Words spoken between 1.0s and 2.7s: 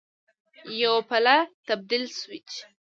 پله تبدیل سویچ